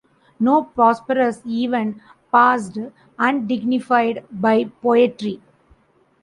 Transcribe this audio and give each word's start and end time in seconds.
No 0.39 0.63
prosperous 0.63 1.43
event 1.45 1.99
passed 2.31 2.79
undignified 3.19 4.25
by 4.31 4.63
poetry. 4.81 5.39